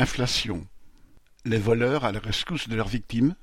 [0.00, 0.66] Inflation.
[1.44, 3.34] Les voleurs à la rescousse de leurs victimes.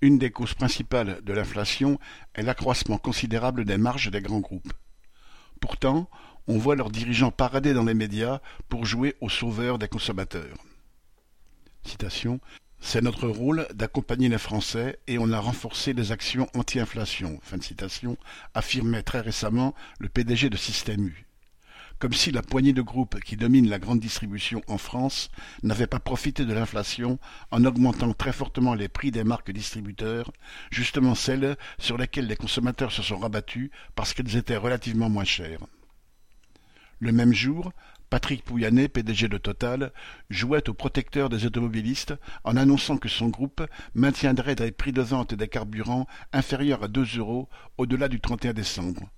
[0.00, 1.98] Une des causes principales de l'inflation
[2.36, 4.72] est l'accroissement considérable des marges des grands groupes.
[5.60, 6.08] Pourtant,
[6.46, 10.56] on voit leurs dirigeants parader dans les médias pour jouer aux sauveurs des consommateurs.
[12.78, 17.40] C'est notre rôle d'accompagner les Français et on a renforcé les actions anti-inflation,
[18.54, 21.26] affirmait très récemment le PDG de Système U.
[22.02, 25.30] Comme si la poignée de groupes qui domine la grande distribution en France
[25.62, 27.20] n'avait pas profité de l'inflation
[27.52, 30.32] en augmentant très fortement les prix des marques distributeurs,
[30.72, 35.64] justement celles sur lesquelles les consommateurs se sont rabattus parce qu'elles étaient relativement moins chères.
[36.98, 37.72] Le même jour,
[38.10, 39.92] Patrick Pouyanné, PDG de Total,
[40.28, 43.64] jouait au protecteur des automobilistes en annonçant que son groupe
[43.94, 49.08] maintiendrait des prix de vente des carburants inférieurs à deux euros au-delà du 31 décembre.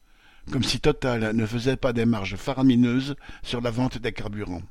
[0.50, 4.62] Comme si Total ne faisait pas des marges faramineuses sur la vente des carburants.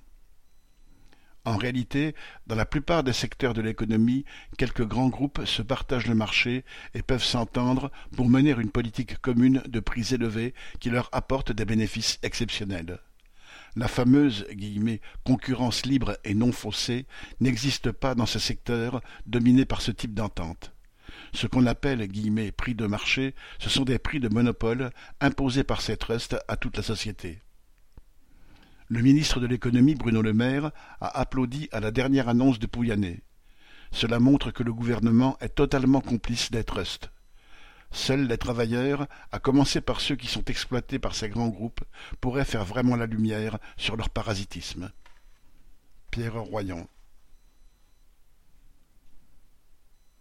[1.45, 2.15] En réalité,
[2.47, 4.23] dans la plupart des secteurs de l'économie,
[4.57, 9.61] quelques grands groupes se partagent le marché et peuvent s'entendre pour mener une politique commune
[9.67, 12.99] de prix élevés qui leur apporte des bénéfices exceptionnels.
[13.75, 14.45] La fameuse
[15.25, 17.07] concurrence libre et non faussée
[17.41, 20.72] n'existe pas dans ces secteurs dominés par ce type d'entente.
[21.33, 22.07] Ce qu'on appelle
[22.55, 26.77] prix de marché, ce sont des prix de monopole imposés par ces trusts à toute
[26.77, 27.41] la société.
[28.87, 33.23] Le ministre de l'économie Bruno Le Maire a applaudi à la dernière annonce de Pouyanné.
[33.91, 37.11] Cela montre que le gouvernement est totalement complice des trusts.
[37.91, 41.81] Seuls les travailleurs, à commencer par ceux qui sont exploités par ces grands groupes,
[42.21, 44.91] pourraient faire vraiment la lumière sur leur parasitisme.
[46.11, 46.87] Pierre Royan